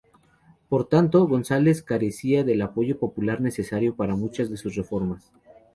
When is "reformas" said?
4.73-5.31